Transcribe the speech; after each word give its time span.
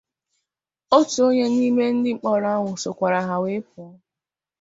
otu 0.97 1.17
onye 1.27 1.45
n'ime 1.55 1.85
ndị 1.95 2.11
mkpọrọ 2.15 2.47
ahụ 2.57 2.69
sokwàrà 2.83 3.19
ha 3.27 3.35
wee 3.43 3.61
pụọ 3.69 3.89